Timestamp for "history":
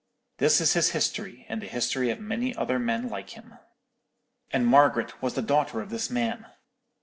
0.97-1.45, 1.67-2.09